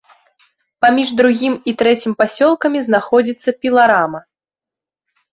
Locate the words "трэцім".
1.81-2.15